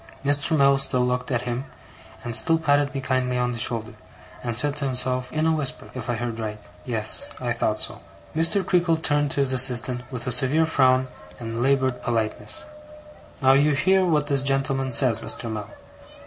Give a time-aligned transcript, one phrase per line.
[0.25, 0.57] Mr.
[0.57, 1.65] Mell still looked at him,
[2.23, 3.93] and still patted me kindly on the shoulder,
[4.41, 7.99] and said to himself, in a whisper, if I heard right: 'Yes, I thought so.'
[8.35, 8.65] Mr.
[8.65, 11.07] Creakle turned to his assistant, with a severe frown
[11.39, 12.65] and laboured politeness:
[13.43, 15.51] 'Now, you hear what this gentleman says, Mr.
[15.51, 15.69] Mell.